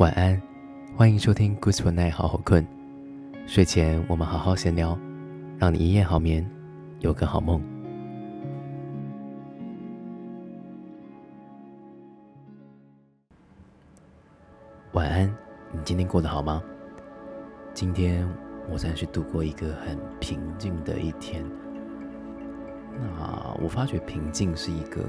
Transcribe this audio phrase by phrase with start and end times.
[0.00, 0.40] 晚安，
[0.96, 2.66] 欢迎收听 Good Night，好好困。
[3.46, 4.98] 睡前我们好好闲聊，
[5.58, 6.50] 让你一夜好眠，
[7.00, 7.62] 有个好梦。
[14.92, 15.28] 晚安，
[15.70, 16.62] 你今天过得好吗？
[17.74, 18.26] 今天
[18.70, 21.44] 我算是度过一个很平静的一天。
[22.98, 25.04] 那我发觉平静是一个，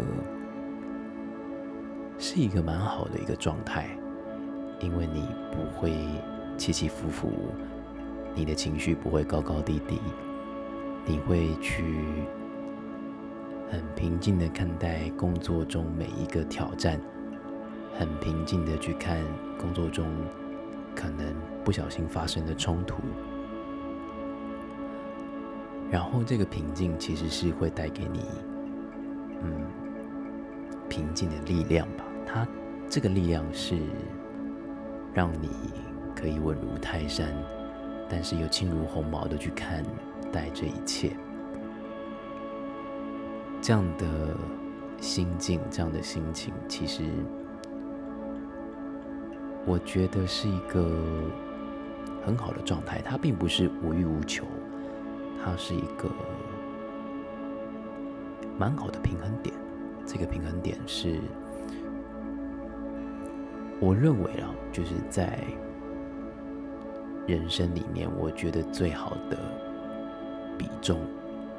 [2.18, 3.88] 是一个蛮好的一个状态，
[4.82, 5.94] 因为你不会
[6.58, 7.32] 起起伏伏，
[8.34, 10.00] 你的情绪不会高高低低，
[11.06, 11.84] 你会去
[13.70, 17.00] 很平静的看待工作中每一个挑战，
[17.98, 19.24] 很平静的去看
[19.60, 20.08] 工作中
[20.96, 22.98] 可能不小心发生的冲突。
[25.90, 28.26] 然后这个平静其实是会带给你，
[29.44, 29.62] 嗯，
[30.90, 32.06] 平静的力量吧。
[32.26, 32.48] 它
[32.90, 33.78] 这个力量是
[35.14, 35.50] 让你
[36.16, 37.34] 可以稳如泰山，
[38.10, 39.84] 但是又轻如鸿毛的去看
[40.32, 41.12] 待这一切。
[43.62, 44.36] 这样的
[45.00, 47.04] 心境，这样的心情，其实
[49.66, 50.90] 我觉得是一个
[52.26, 53.02] 很好的状态。
[53.04, 54.46] 它并不是无欲无求。
[55.44, 56.08] 它是一个
[58.60, 59.56] 蛮好的平衡点，
[60.06, 61.20] 这个平衡点是，
[63.82, 65.40] 我认为啊，就是在
[67.26, 69.38] 人生里面，我觉得最好的
[70.56, 71.00] 比重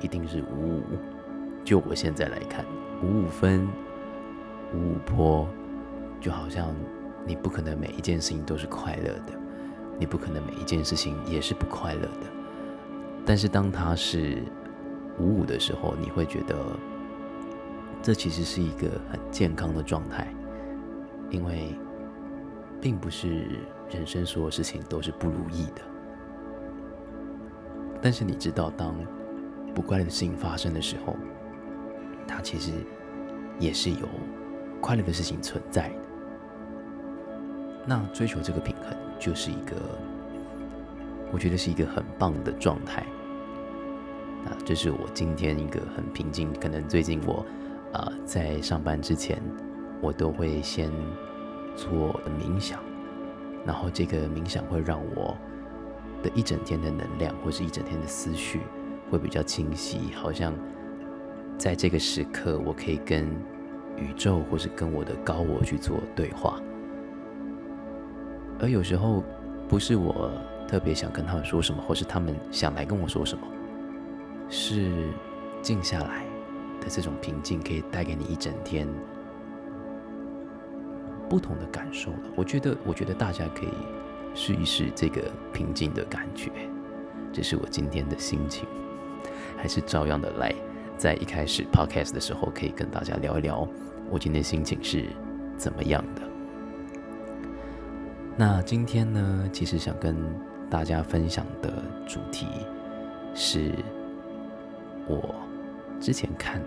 [0.00, 0.82] 一定是五五。
[1.64, 2.64] 就我现在来看，
[3.02, 3.68] 五五分，
[4.72, 5.48] 五五坡，
[6.20, 6.72] 就好像
[7.26, 9.32] 你不可能每一件事情都是快乐的，
[9.98, 12.26] 你不可能每一件事情也是不快乐的。
[13.26, 14.38] 但是当它是
[15.18, 16.56] 五五的时候，你会觉得
[18.00, 20.32] 这其实是一个很健康的状态，
[21.30, 21.74] 因为
[22.82, 23.46] 并不是
[23.88, 25.80] 人生所有事情都是不如意的。
[28.02, 28.94] 但是你知道，当
[29.72, 31.16] 不快乐的事情发生的时候，
[32.26, 32.72] 它其实
[33.58, 34.08] 也是有
[34.80, 35.94] 快乐的事情存在的。
[37.86, 39.76] 那追求这个平衡，就是一个。
[41.34, 43.00] 我觉得是一个很棒的状态，
[44.44, 46.52] 啊，这是我今天一个很平静。
[46.60, 47.46] 可能最近我，
[47.90, 49.40] 啊，在上班之前，
[50.02, 50.92] 我都会先
[51.76, 52.80] 做冥想，
[53.66, 55.36] 然后这个冥想会让我
[56.22, 58.60] 的一整天的能量或是一整天的思绪
[59.10, 60.54] 会比较清晰，好像
[61.58, 63.26] 在这个时刻，我可以跟
[63.96, 66.60] 宇宙或是跟我的高我去做对话，
[68.60, 69.22] 而有时候
[69.68, 70.30] 不是我。
[70.68, 73.46] 特别想跟他们说什么，或是他们想来跟我说什么，
[74.48, 74.90] 是
[75.60, 76.24] 静下来
[76.80, 78.88] 的这种平静，可以带给你一整天
[81.28, 82.18] 不同的感受了。
[82.36, 83.70] 我觉得，我觉得大家可以
[84.34, 85.22] 试一试这个
[85.52, 86.50] 平静的感觉。
[87.32, 88.66] 这是我今天的心情，
[89.56, 90.54] 还是照样的来，
[90.98, 93.66] 在一开始 podcast 的时候，可以跟大家聊一聊
[94.10, 95.06] 我今天心情是
[95.56, 96.22] 怎么样的。
[98.36, 100.16] 那今天呢，其实想跟
[100.68, 102.46] 大家分享的主题
[103.34, 103.72] 是
[105.06, 105.34] 我
[106.00, 106.60] 之前看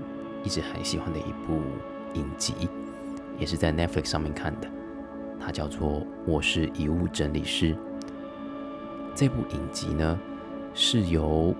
[0.43, 1.61] 一直很喜欢的一部
[2.13, 2.69] 影集，
[3.39, 4.67] 也是在 Netflix 上面看的，
[5.39, 7.73] 它叫做《我是遗物整理师》。
[9.13, 10.19] 这部影集呢
[10.73, 11.55] 是由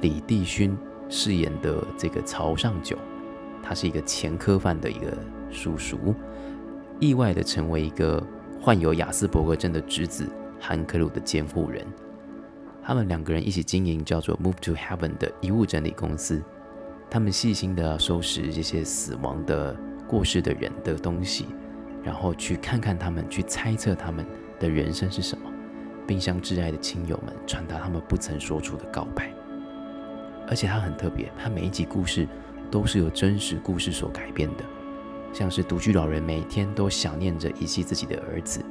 [0.00, 0.76] 李帝勋
[1.08, 2.96] 饰演的这个曹尚九，
[3.62, 5.16] 他是一个前科犯的一个
[5.50, 6.14] 叔叔，
[6.98, 8.22] 意外的成为一个
[8.60, 10.28] 患有雅斯伯格症的侄子。
[10.60, 11.86] 韩克鲁的监护人，
[12.82, 16.42] 他们两个人一起经营叫做 Move to Heaven 的遗物整理公司。
[17.08, 19.76] 他们细心的收拾这些死亡的、
[20.08, 21.46] 过世的人的东西，
[22.02, 24.26] 然后去看看他们，去猜测他们
[24.58, 25.52] 的人生是什么，
[26.06, 29.30] 并向挚爱的亲友们传达他们不曾说出的告白。
[30.48, 32.26] 而且他很特别，他每一集故事
[32.70, 34.64] 都是由真实故事所改编的，
[35.30, 38.64] 像是独居老人每天都想念着遗弃自己的儿子。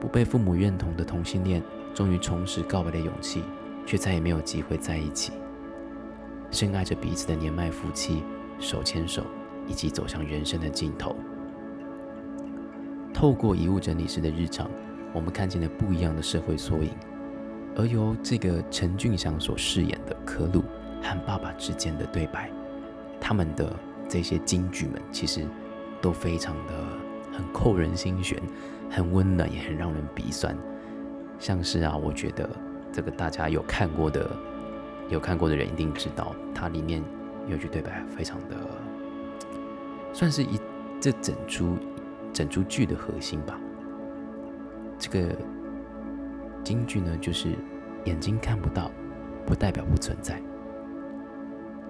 [0.00, 1.62] 不被父母认同的同性恋，
[1.94, 3.44] 终于重拾告白的勇气，
[3.86, 5.32] 却再也没有机会在一起。
[6.50, 8.24] 深爱着彼此的年迈夫妻，
[8.60, 9.24] 手牵手，
[9.66, 11.16] 以及走向人生的尽头。
[13.12, 14.70] 透过遗物整理师的日常，
[15.12, 16.90] 我们看见了不一样的社会缩影。
[17.76, 20.62] 而由这个陈俊祥所饰演的可鲁
[21.02, 22.50] 和爸爸之间的对白，
[23.20, 23.74] 他们的
[24.08, 25.46] 这些金句们，其实
[26.00, 26.72] 都非常的
[27.32, 28.40] 很扣人心弦。
[28.92, 30.56] 很温暖，也很让人鼻酸。
[31.38, 32.50] 像是啊，我觉得
[32.90, 34.28] 这个大家有看过的，
[35.08, 37.00] 有看过的人一定知道，它里面
[37.50, 38.56] 有句对白，非常的
[40.12, 40.58] 算是一
[41.00, 41.76] 这整出
[42.32, 43.58] 整出剧的核心吧。
[44.98, 45.36] 这个
[46.62, 47.54] 京剧呢，就是
[48.04, 48.90] 眼睛看不到，
[49.46, 50.40] 不代表不存在。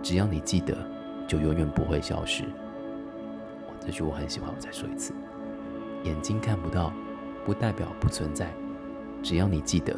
[0.03, 0.77] 只要你记得，
[1.29, 2.45] 就永远不会消失。
[3.81, 5.13] 这句我很喜欢，我再说一次：
[6.05, 6.93] 眼睛看不到，
[7.45, 8.51] 不代表不存在。
[9.23, 9.95] 只要你记得，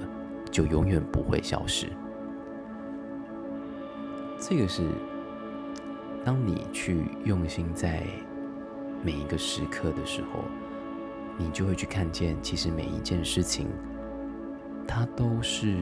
[0.50, 1.86] 就永远不会消失。
[4.40, 4.82] 这个是，
[6.24, 8.04] 当你去用心在
[9.02, 10.44] 每一个时刻的时候，
[11.36, 13.66] 你就会去看见，其实每一件事情，
[14.86, 15.72] 它都是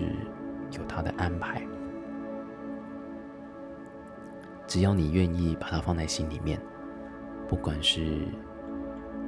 [0.72, 1.62] 有它的安排。
[4.66, 6.60] 只要你愿意把它放在心里面，
[7.48, 8.26] 不管是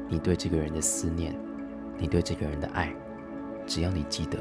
[0.09, 1.39] 你对这个人的思念，
[1.99, 2.95] 你对这个人的爱，
[3.67, 4.39] 只要你记得，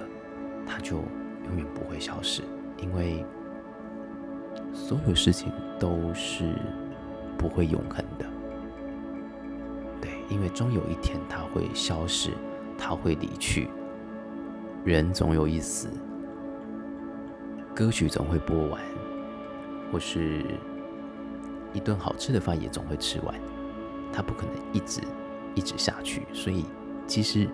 [0.65, 2.43] 它就永远不会消失，
[2.77, 3.25] 因为。
[4.73, 5.51] 所有事情
[5.81, 6.53] 都是
[7.39, 8.25] 不会永恒的，
[9.99, 12.29] 对，因为终有一天它会消失，
[12.77, 13.67] 它会离去。
[14.85, 15.87] 人总有一死，
[17.73, 18.79] 歌曲总会播完，
[19.91, 20.45] 或是
[21.73, 23.33] 一顿好吃的饭也总会吃完，
[24.13, 25.01] 它不可能一直
[25.55, 26.21] 一直下去。
[26.31, 26.65] 所以，
[27.07, 27.49] 其实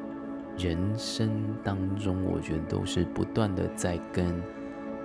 [0.57, 1.31] 人生
[1.63, 4.35] 当中，我觉得都是不断的在跟。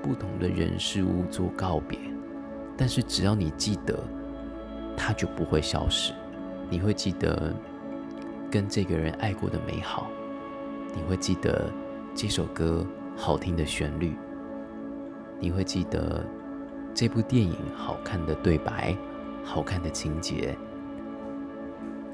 [0.03, 1.97] 不同的人事物做告别，
[2.77, 3.99] 但是只要你记得，
[4.97, 6.13] 它就不会消失。
[6.71, 7.53] 你会记得
[8.51, 10.07] 跟这个人爱过的美好，
[10.95, 11.71] 你会记得
[12.15, 12.87] 这首歌
[13.17, 14.15] 好听的旋律，
[15.39, 16.25] 你会记得
[16.95, 18.97] 这部电影好看的对白、
[19.45, 20.57] 好看的情节，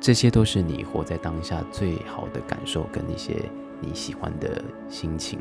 [0.00, 3.49] 这些都是你活在当下最好的感受跟一些
[3.81, 5.38] 你喜欢的心情。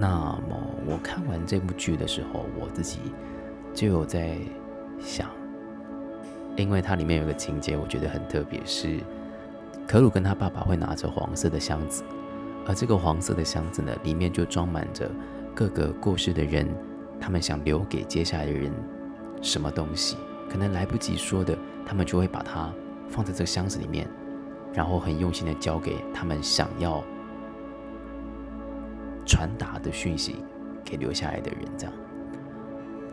[0.00, 0.06] 那
[0.48, 0.56] 么
[0.86, 3.00] 我看完这部剧的时候，我自己
[3.74, 4.36] 就有在
[5.00, 5.28] 想，
[6.56, 9.00] 因为它里面有个情节，我觉得很特别，是
[9.88, 12.04] 可鲁跟他爸爸会拿着黄色的箱子，
[12.64, 15.10] 而这个黄色的箱子呢，里面就装满着
[15.52, 16.68] 各个过世的人，
[17.20, 18.72] 他们想留给接下来的人
[19.42, 20.16] 什么东西，
[20.48, 22.72] 可能来不及说的，他们就会把它
[23.08, 24.08] 放在这个箱子里面，
[24.72, 27.02] 然后很用心的交给他们想要。
[29.28, 30.36] 传达的讯息
[30.82, 31.94] 给留下来的人，这样。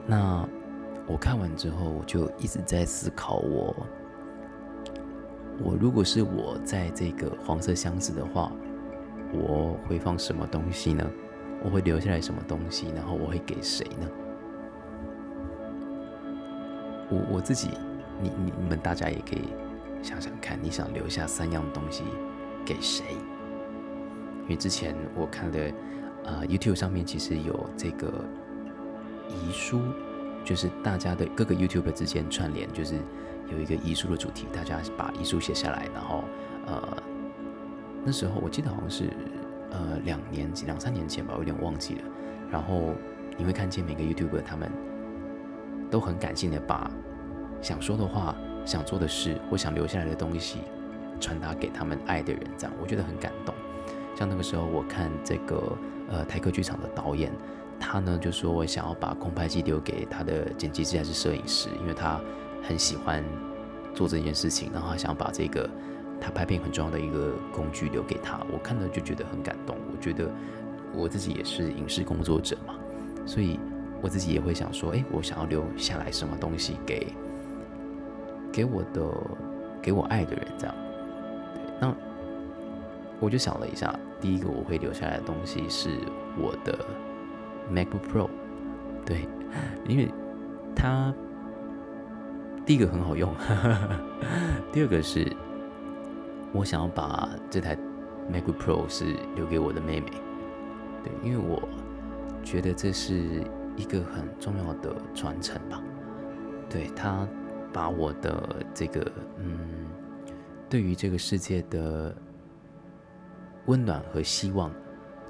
[0.07, 0.47] 那
[1.05, 3.75] 我看完之后，我就一直在思考：我，
[5.61, 8.49] 我如果是我在这个黄色箱子的话，
[9.33, 11.05] 我会放什么东西呢？
[11.61, 12.87] 我会留下来什么东西？
[12.95, 14.07] 然后我会给谁呢？
[17.09, 17.71] 我我自己，
[18.21, 19.49] 你你们大家也可以
[20.01, 22.05] 想想看，你想留下三样东西
[22.65, 23.03] 给谁？
[24.43, 25.57] 因为之前我看了。
[26.25, 28.11] 啊，YouTube 上面其实有这个
[29.29, 29.79] 遗书，
[30.43, 32.95] 就是大家的各个 YouTube 之间串联，就是
[33.51, 36.23] 有一个遗书的主题，大家把遗书写下来，然后
[36.65, 36.97] 呃，
[38.03, 39.09] 那时候我记得好像是
[39.71, 42.01] 呃两年两三年前吧，我有点忘记了。
[42.51, 42.93] 然后
[43.37, 44.71] 你会看见每个 YouTube 他们
[45.89, 46.89] 都很感性的把
[47.61, 48.35] 想说的话、
[48.65, 50.59] 想做的事或想留下来的东西
[51.19, 53.54] 传达给他们爱的人，这样我觉得很感动。
[54.15, 55.61] 像那个时候我看这个。
[56.07, 57.31] 呃，台客剧场的导演，
[57.79, 62.21] 他呢就说我想要把空拍机留给他的剪辑师还是摄影师，因为他
[62.61, 63.23] 很喜欢
[63.91, 65.67] 做这件事情，然后他想要把这个
[66.21, 68.39] 他拍片很重要的一个工具留给他。
[68.53, 69.75] 我看了就觉得很感动。
[69.91, 70.29] 我觉得
[70.93, 72.75] 我自己也是影视工作者嘛，
[73.25, 73.59] 所以
[73.99, 77.07] 我自己也会想说，哎，我想要留下来什么东西给
[78.53, 79.11] 给我的
[79.81, 80.75] 给我爱的人，这样。
[81.81, 81.95] 那。
[83.21, 85.89] 我就想了一下，第一个我会留下来的东西是
[86.37, 86.77] 我的
[87.71, 88.29] MacBook Pro，
[89.05, 89.27] 对，
[89.87, 90.11] 因为
[90.75, 91.13] 它
[92.65, 93.33] 第一个很好用，
[94.71, 95.31] 第二个是
[96.51, 97.75] 我想要把这台
[98.31, 100.11] MacBook Pro 是留给我的妹妹，
[101.01, 101.67] 对，因为我
[102.43, 103.15] 觉得这是
[103.77, 105.81] 一个很重要的传承吧，
[106.69, 107.25] 对，它
[107.71, 109.87] 把我的这个嗯，
[110.69, 112.13] 对于这个世界的。
[113.65, 114.71] 温暖和希望，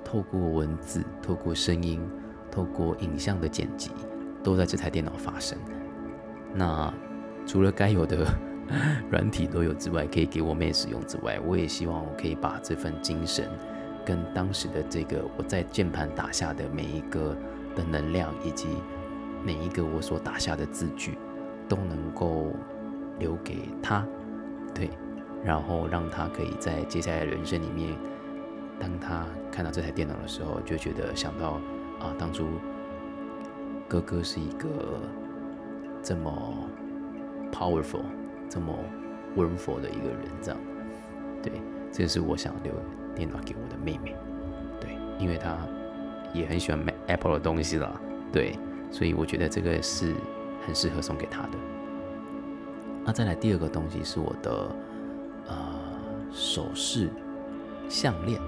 [0.04, 2.02] 透过文字、透过声音、
[2.52, 3.92] 透过影像的剪辑，
[4.44, 5.58] 都在这台电脑发生。
[6.54, 6.94] 那
[7.46, 8.26] 除了该有的
[9.10, 13.50] 软体都有之外，可以给我妹使用之外，我也希望我可以把这份精神，
[14.06, 17.36] 跟当时的这个我在键盘打下的每一个
[17.76, 18.68] 的能量，以及
[19.44, 21.18] 每一个我所打下的字句，
[21.70, 22.52] 都能够
[23.18, 24.06] 留给他，
[24.74, 24.90] 对，
[25.44, 27.96] 然后让他可以在接下来的人生里面。
[28.80, 31.60] 当他看到这台电脑的时候，就觉得想到
[32.00, 32.46] 啊，当初
[33.88, 35.00] 哥哥是一个
[36.04, 36.54] 这么
[37.52, 38.04] powerful、
[38.50, 38.78] 这么
[39.36, 40.60] 温佛的一个人，这样。
[41.42, 41.54] 对，
[41.92, 42.74] 这是我想留
[43.16, 44.16] 电脑给我的妹妹。
[44.80, 45.58] 对，因为她
[46.34, 47.92] 也很喜欢买 Apple 的东西啦。
[48.32, 48.60] 对，
[48.92, 50.14] 所以我觉得这个是
[50.66, 51.52] 很适合送给她的。
[53.06, 54.76] 那再来第二个东西是我的
[55.48, 55.56] 呃
[56.34, 57.10] 首饰
[57.88, 58.42] 项链。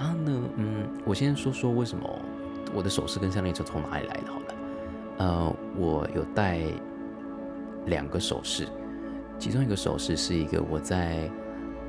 [0.00, 2.08] 对，它呢，嗯，我先说说为什么
[2.74, 4.46] 我的首饰跟项链就从哪里来的好了。
[5.18, 6.62] 呃，我有戴
[7.86, 8.66] 两个首饰，
[9.38, 11.30] 其中一个首饰是一个我在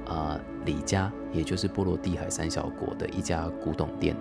[0.05, 4.15] 啊李家，也就是波罗的海三小国的一家古董店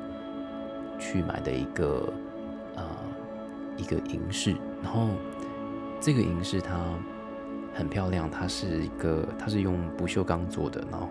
[0.99, 2.13] 去买的一个
[2.77, 2.85] 呃
[3.77, 5.09] 一个银饰，然后
[6.01, 6.79] 这个银饰它
[7.81, 11.09] 很漂亮，它是一个它是用不锈钢做的，然后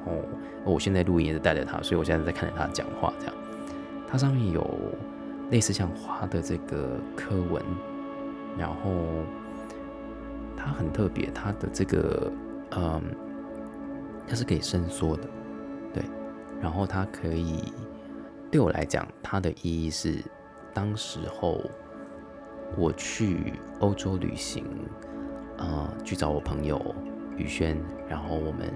[0.64, 3.36] 我现在录音也是带着它，所以我现在在看着它讲话，这样
[4.08, 4.66] 它上面有。
[5.52, 7.60] 类似像花的这个刻纹，
[8.56, 9.02] 然后
[10.56, 12.32] 它很特别，它的这个
[12.78, 13.02] 嗯，
[14.28, 15.24] 它是可以伸缩的，
[15.92, 16.04] 对，
[16.62, 17.74] 然后它可以
[18.52, 20.24] 对我来讲，它的意义是，
[20.72, 21.60] 当时候
[22.78, 24.64] 我去欧洲旅行，
[25.60, 26.84] 呃，去找我朋友
[27.38, 27.78] 宇轩，
[28.10, 28.74] 然后我们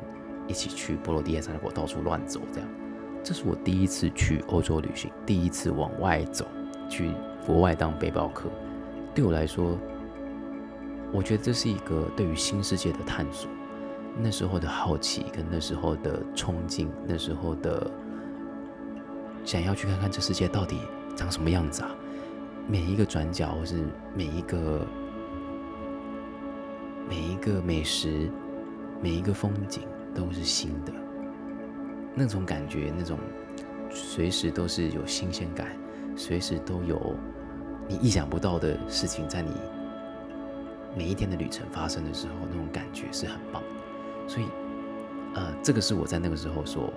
[0.47, 2.69] 一起去波罗的海三国到处乱走，这样，
[3.23, 6.45] 这是我第一次去欧洲旅行，第一次往外走。
[6.89, 7.11] 去
[7.43, 8.49] 国外当背包客，
[9.15, 9.79] 对我来说，
[11.11, 13.49] 我觉得这是一个对于新世界的探索。
[14.21, 17.89] 那时候的好奇，跟那时候的憧憬，那时候的
[19.43, 20.81] 想要去看看这世界到底
[21.15, 21.89] 长什么样子啊！
[22.67, 24.85] 每一个转角，或是每一个
[27.07, 28.29] 每一个美食，
[29.01, 29.83] 每一个风景，
[30.15, 30.93] 都是新的。
[32.15, 33.17] 那种感觉，那种
[33.89, 35.67] 随时都是有新鲜感。
[36.15, 37.15] 随时都有
[37.87, 39.49] 你意想不到的事情在你
[40.95, 43.63] 每一天的旅程发生的时候，那种感觉是很棒。
[44.27, 44.45] 所以，
[45.33, 46.93] 呃，这个是我在那个时候所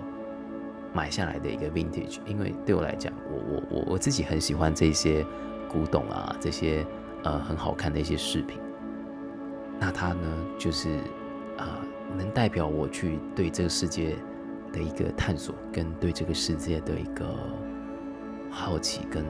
[0.93, 2.19] 买下来的一个 vintage。
[2.27, 5.25] 因为对我来讲，我我我我自己很喜欢这些
[5.67, 6.85] 古董啊，这些
[7.23, 8.59] 呃很好看的一些饰品。
[9.79, 10.97] 那它呢，就是
[11.57, 11.79] 啊，
[12.17, 14.15] 能代表我去对这个世界
[14.71, 17.35] 的一个探索，跟对这个世界的一个。
[18.49, 19.23] 好奇跟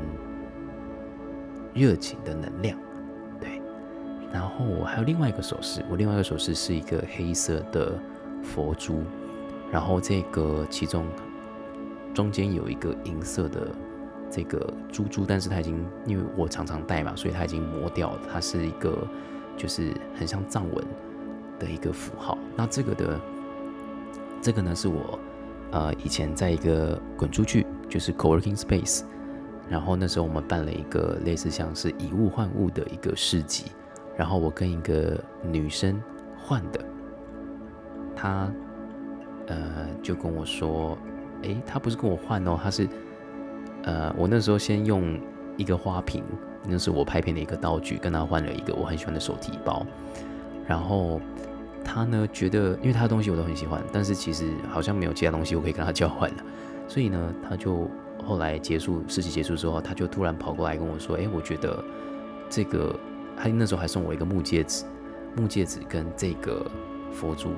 [1.73, 2.77] 热情的能量，
[3.41, 3.59] 对。
[4.31, 7.99] 然后我还有另外一个首饰，我另外一个首饰是一个黑色的
[8.41, 9.03] 佛珠，
[9.71, 11.03] 然后这个其中
[12.13, 13.67] 中间有一个银色的
[14.29, 18.19] 这个珠珠，但是它已经因为我常常戴嘛，所以它已经磨掉了。
[18.31, 19.05] 它是一个
[19.57, 20.85] 就是很像藏文
[21.59, 22.37] 的一个符号。
[22.55, 23.19] 那这个的
[24.41, 25.19] 这个呢，是我
[25.71, 27.65] 呃以前在一个滚出去。
[27.89, 29.03] 就是 co-working space，
[29.69, 33.71] 然后那时候我们办了一个类似像是以物换物的一个市集，
[34.17, 35.97] 然后我跟一个女生
[36.37, 36.83] 换的，
[38.13, 38.51] 她
[39.47, 40.97] 呃就跟我说，
[41.43, 42.89] 诶，她不是跟我换哦，她是
[43.83, 45.17] 呃我那时候先用
[45.55, 46.25] 一个花瓶，
[46.67, 49.85] 那是我拍片的一个道具，跟他换了一个我很喜欢的手提包，
[50.67, 51.21] 然后
[51.83, 56.37] 他呢觉得，因为他的东西我都很喜欢，但是其实好像没有其他东西我可以跟他 交换了。
[56.87, 57.89] 所以呢，他就
[58.25, 61.83] 后来结束事情结束之后，他就突然跑过来跟我说：“哎，我觉得
[62.49, 62.97] 这个，
[63.35, 64.85] 他那时候还送我一个木戒指，
[65.35, 66.65] 木戒指跟这个
[67.11, 67.51] 佛珠，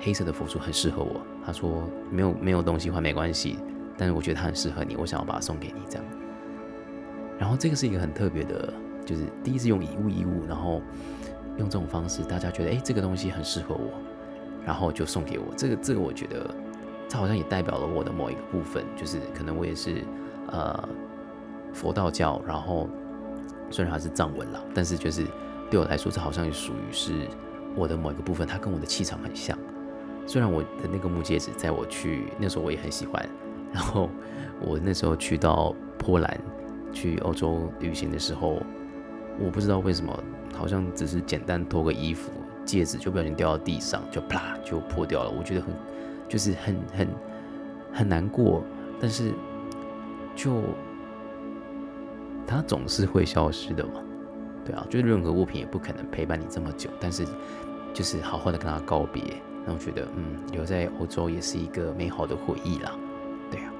[0.00, 1.20] 黑色的佛珠很适合我。
[1.44, 3.58] 他说没有没有东西换没关系，
[3.96, 6.04] 但是我觉得它很适合你，我想要把它送给你这样。
[7.38, 8.72] 然后这个是一个很特别的，
[9.06, 10.82] 就是第一次用以物易物，然后
[11.56, 13.90] 用这种方式，大家觉得哎这个东西很适合我，
[14.66, 15.46] 然后就送给我。
[15.56, 16.54] 这个这个我觉得。
[17.10, 20.04] 这好像也代表了我的某一个部分，就是可能我也是，
[20.48, 20.86] 呃，
[21.72, 22.86] 佛道教，然后
[23.70, 25.24] 虽然它是藏文啦，但是就是
[25.70, 27.26] 对我来说，这好像也属于是
[27.74, 29.58] 我的某一个部分，它跟我的气场很像。
[30.26, 33.26] 虽然我的那个木戒指在我去那时候我也很喜欢，
[33.72, 34.10] 然后
[34.60, 36.40] 我那时候去到波兰
[36.98, 38.60] 去欧洲旅行的时候，
[39.38, 40.12] 我不知道为什么，
[40.52, 42.32] 好像只是简单脱个衣服，
[42.64, 45.72] 戒指就不小心掉到地上，就啪就破掉了，我觉得很。
[46.28, 47.08] 就是很很
[47.90, 48.62] 很难过，
[49.00, 49.32] 但是
[50.36, 50.60] 就
[52.46, 54.02] 它总是会消失的嘛，
[54.62, 57.24] 对啊，就是任何物品也不可能陪伴你这么久，但是
[57.94, 59.22] 就是好好的跟他告别，
[59.64, 62.92] 然后觉得嗯，留在欧洲也是一个美好的回忆啦，
[63.50, 63.72] 对啊，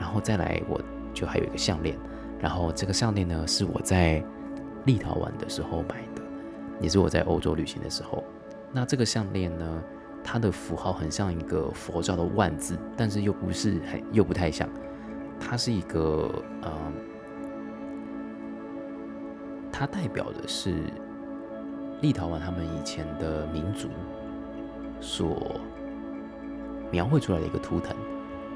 [0.00, 0.80] 然后再来我
[1.14, 1.96] 就还有一个项链，
[2.40, 4.22] 然后这个项链呢是我在
[4.84, 6.22] 立陶宛的时候买的，
[6.80, 8.22] 也是我在欧洲旅行的时候，
[8.72, 9.82] 那这个项链呢？
[10.28, 14.68] 它的符号很像一个佛教的万字，但是又不是很又不太像。
[15.38, 16.28] 它是一个
[16.62, 16.92] 呃，
[19.70, 20.82] 它代表的是
[22.00, 23.88] 立陶宛他们以前的民族
[25.00, 25.60] 所
[26.90, 27.96] 描绘出来的一个图腾，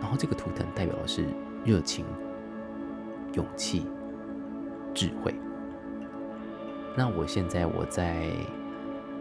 [0.00, 1.24] 然后这个图腾代表的是
[1.64, 2.04] 热情、
[3.34, 3.86] 勇气、
[4.94, 5.34] 智慧。
[6.96, 8.26] 那我现在我在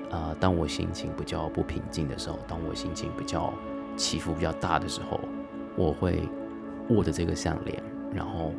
[0.09, 3.53] 啊，当我心情比较不平静的时候，当我心情比较
[3.95, 5.19] 起伏比较大的时候，
[5.75, 6.27] 我会
[6.89, 8.51] 握着这个项链，然后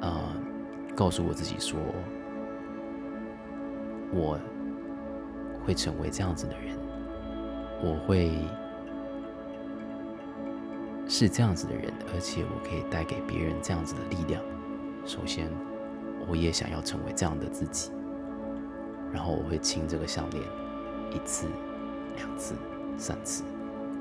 [0.00, 0.12] 呃，
[0.96, 1.78] 告诉我自己说，
[4.12, 4.36] 我
[5.64, 6.76] 会成为这样子的人，
[7.80, 8.32] 我会
[11.06, 14.42] 是这样子的人，而且我可以带给别人这样子的力量。
[15.04, 15.48] 首先，
[16.28, 17.90] 我也想要成为这样的自己。
[19.12, 20.42] 然后我会亲这个项链
[21.12, 21.46] 一次、
[22.16, 22.54] 两次、
[22.96, 23.44] 三次，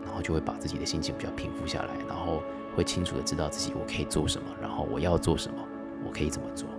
[0.05, 2.41] 然后就会把自己的心情比较平复下来，然后
[2.75, 5.57] 会清楚的知道自己我可以做什么，然后我要做什么，
[6.05, 6.69] 我可以怎么做。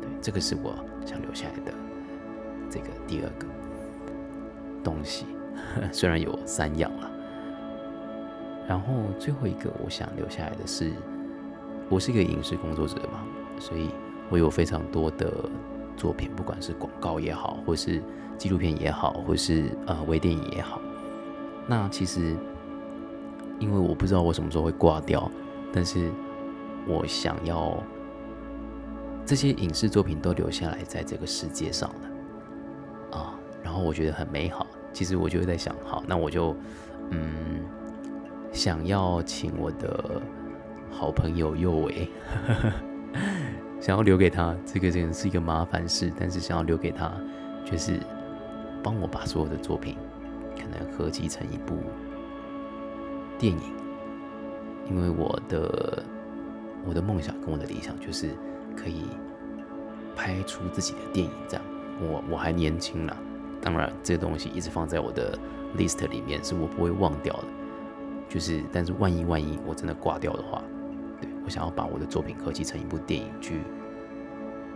[0.00, 0.72] 对，这个是我
[1.04, 1.72] 想留下来的
[2.70, 3.46] 这个第二个
[4.84, 5.26] 东西，
[5.90, 7.10] 虽然有三样了。
[8.68, 8.86] 然后
[9.18, 10.92] 最后一个我想留下来的是，
[11.90, 13.22] 我是一个影视工作者嘛，
[13.58, 13.90] 所以
[14.30, 15.30] 我有非常多的。
[15.96, 18.02] 作品，不管是广告也好，或是
[18.38, 20.80] 纪录片也好，或是呃微电影也好，
[21.66, 22.34] 那其实
[23.58, 25.30] 因为我不知道我什么时候会挂掉，
[25.70, 26.10] 但是
[26.86, 27.76] 我想要
[29.26, 34.66] 这些影视作品都留下来在这个世界上了啊，然后我觉得很美好。
[34.94, 36.56] 其实我就会在想，好，那我就
[37.10, 37.62] 嗯
[38.52, 40.22] 想要请我的
[40.90, 42.08] 好朋友右维。
[43.80, 46.12] 想要留给他，这个真的是一个麻烦事。
[46.18, 47.10] 但是想要留给他，
[47.64, 47.98] 就是
[48.82, 49.96] 帮我把所有的作品
[50.54, 51.78] 可能合集成一部
[53.38, 53.60] 电影。
[54.90, 56.02] 因为我的
[56.84, 58.28] 我的梦想跟我的理想就是
[58.76, 59.04] 可以
[60.14, 61.32] 拍出自己的电影。
[61.48, 61.64] 这样，
[62.02, 63.16] 我我还年轻啦，
[63.62, 65.38] 当然这个东西一直放在我的
[65.78, 67.44] list 里面，是我不会忘掉的。
[68.28, 70.62] 就是，但是万一万一我真的挂掉的话。
[71.44, 73.60] 我想要把我的作品合集成一部电影去，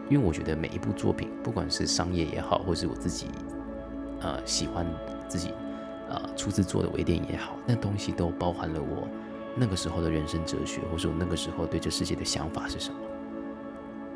[0.09, 3.29] 因为我觉得每一部作品，不管是商业也好，或是我自己
[4.21, 4.87] 呃喜欢
[5.29, 5.53] 自己
[6.09, 9.07] 呃初次做的微电影也好，那东西都包含了我
[9.55, 12.97] 那个时候的人生哲学，或者我那个时候对这世界的想法是什么。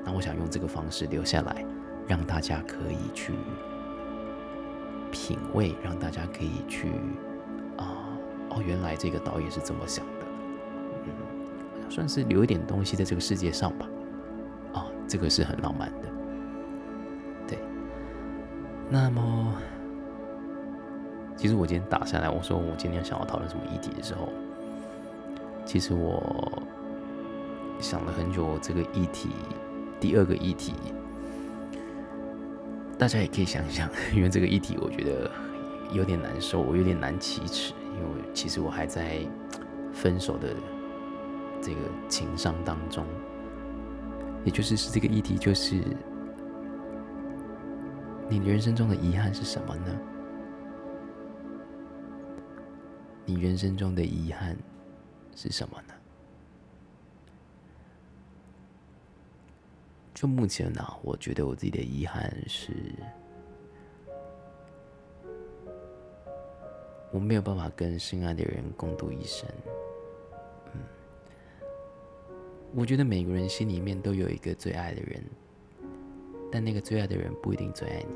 [0.04, 1.64] 那我想用这个方式留下来，
[2.06, 3.34] 让大家可以去
[5.12, 6.88] 品味，让大家可以去
[7.76, 8.18] 啊
[8.50, 10.04] 哦，原来这个导演是这么想。
[11.88, 13.88] 算是留一点东西在这个世界上吧，
[14.74, 16.08] 啊，这个是很浪漫的，
[17.46, 17.58] 对。
[18.90, 19.54] 那么，
[21.36, 24.28] 其实我今天打下来，我说我今天想要讨论什么议题的时候，
[25.64, 26.62] 其实我
[27.80, 28.58] 想了很久。
[28.60, 29.30] 这个议题，
[30.00, 30.74] 第二个议题，
[32.98, 35.30] 大家也可以想想， 因为这个议题我觉得
[35.92, 39.20] 有点难受，我有点难启齿，因为其实我还在
[39.92, 40.54] 分手的。
[41.60, 43.04] 这个情商当中，
[44.44, 45.82] 也就是是这个议题，就是
[48.28, 50.00] 你人生中的遗憾是什么呢？
[53.24, 54.56] 你人生中的遗憾
[55.34, 55.94] 是什么呢？
[60.14, 62.72] 就目前呢，我觉得我自己的遗憾是，
[67.12, 69.48] 我没有办法跟心爱的人共度一生。
[72.74, 75.22] 我觉得每个人心里面都有一个最爱的人，
[76.52, 78.06] 但那个最爱的人不一定最爱你。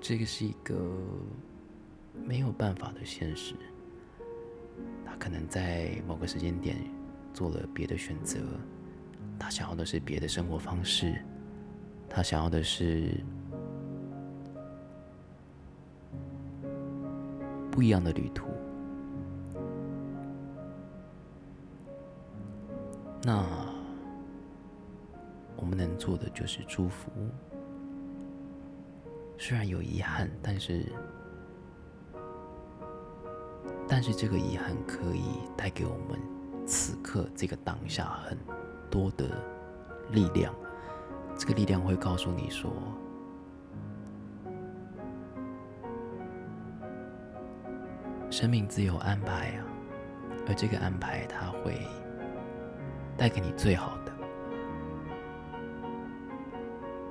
[0.00, 0.74] 这个是一个
[2.24, 3.54] 没有办法的现实。
[5.04, 6.76] 他可能在某个时间点
[7.32, 8.40] 做了别的选择，
[9.38, 11.14] 他想要的是别的生活方式，
[12.08, 13.12] 他想要的是
[17.70, 18.48] 不一样的旅途。
[23.26, 23.42] 那
[25.56, 27.10] 我们能做的就是祝福。
[29.38, 30.84] 虽然有遗憾，但是，
[33.88, 36.20] 但是这个遗憾可以带给我们
[36.66, 38.36] 此刻这个当下很
[38.90, 39.30] 多的
[40.10, 40.54] 力量。
[41.36, 42.70] 这个力量会告诉你说，
[48.30, 49.64] 生命自有安排啊，
[50.46, 51.80] 而这个安排它会。
[53.16, 54.12] 带给你最好的，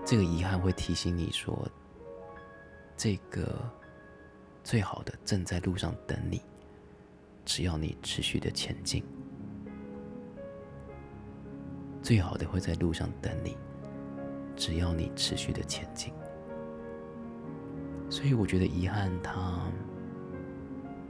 [0.05, 1.67] 这个遗憾会提醒你说，
[2.95, 3.57] 这个
[4.63, 6.41] 最好的正在路上等你，
[7.45, 9.03] 只要你持续的前进，
[12.01, 13.57] 最好的会在路上等你，
[14.55, 16.13] 只要你持续的前进。
[18.09, 19.61] 所以我觉得遗憾它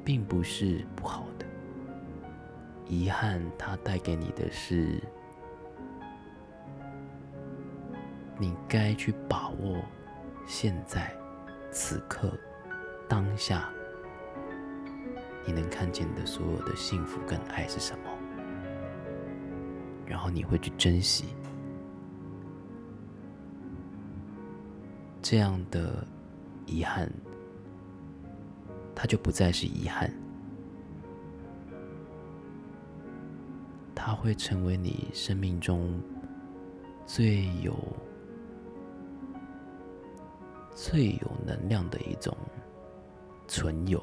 [0.06, 1.45] 并不是不好的，
[2.88, 5.02] 遗憾它带给你的是
[8.39, 9.84] 你该去把握
[10.46, 11.15] 现在
[11.72, 12.32] 此刻
[13.08, 13.69] 当下
[15.46, 18.10] 你能看见的所有的幸福跟爱是什么，
[20.06, 21.26] 然后你会去珍惜
[25.22, 26.06] 这样的。
[26.65, 27.12] 遗憾，
[28.96, 30.10] 它就不再是遗憾，
[33.95, 36.01] 它会成为你生命中
[37.06, 37.77] 最有、
[40.75, 42.36] 最有能量的一种
[43.47, 44.01] 存有。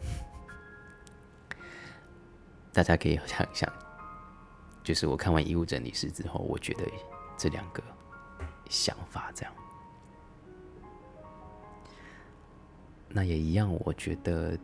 [2.72, 3.70] 大家可以想一想，
[4.82, 6.84] 就是我看完《衣物整理师》之后，我觉得
[7.36, 7.82] 这两个
[8.68, 9.52] 想法这样。
[13.08, 14.56] 那也一样，我觉得，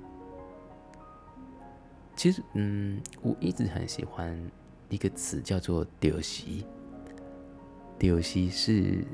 [2.17, 4.37] 其实，嗯，我一直很喜欢
[4.89, 6.65] 一个词叫做“丢西”。
[7.99, 9.05] 丢西是，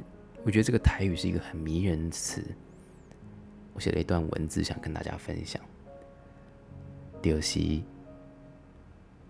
[0.45, 2.43] 我觉得这个台语是一个很迷人的词。
[3.75, 5.61] 我写了一段文字，想跟大家分享。
[7.21, 7.85] 丢西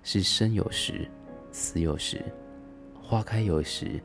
[0.02, 1.08] 是生有时，
[1.50, 2.22] 死有时，
[3.00, 4.02] 花开有时，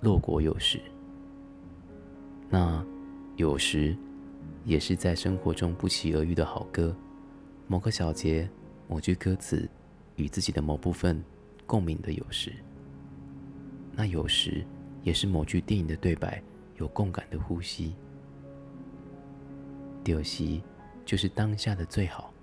[0.00, 0.80] 落果有时。
[2.48, 2.84] 那
[3.36, 3.96] 有时。
[4.66, 6.94] 也是在生活中不期而遇的好歌，
[7.66, 8.46] 某个小节、
[8.90, 9.70] 某句歌词
[10.16, 11.22] 与自己的某部分
[11.64, 12.52] 共鸣的有时，
[13.92, 14.66] 那有时
[15.04, 16.42] 也是某句电影的对白
[16.74, 17.94] 有共感的呼吸。
[20.02, 20.60] 丢席
[21.04, 22.34] 就是当下的最好，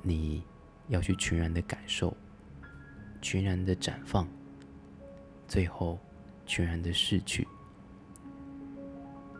[0.00, 0.42] 你
[0.88, 2.16] 要去全然的感受，
[3.20, 4.26] 全然的绽放，
[5.46, 5.98] 最后
[6.46, 7.46] 全然的逝去。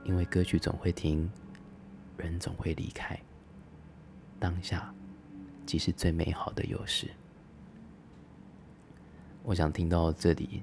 [0.04, 1.30] 因为歌曲总会停，
[2.18, 3.18] 人总会离开。
[4.38, 4.94] 当下，
[5.66, 7.08] 即是最美好的优势。
[9.42, 10.62] 我想听到这里，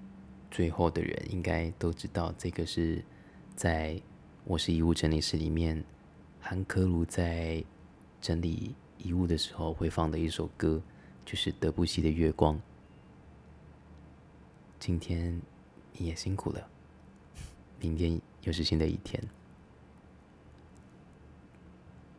[0.52, 3.04] 最后的人应该都知道，这个是
[3.56, 4.02] 在
[4.44, 5.84] 我是遗物整理师里面，
[6.40, 7.64] 韩科鲁在
[8.22, 10.82] 整理遗物的时候会放的一首歌，
[11.26, 12.56] 就是德布西的《月光》。
[14.80, 15.42] 今天
[15.94, 16.70] 你也辛苦了，
[17.80, 18.22] 明天。
[18.44, 19.22] 又是新的一天，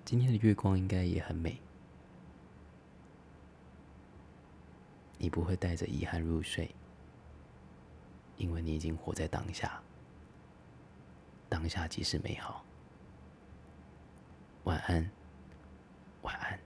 [0.04, 1.58] 今天的月光应该也很美。
[5.18, 6.74] 你不会带着遗憾入睡，
[8.36, 9.82] 因为你已经活在当下，
[11.48, 12.64] 当下即是美好。
[14.64, 15.10] 晚安，
[16.22, 16.58] 晚安。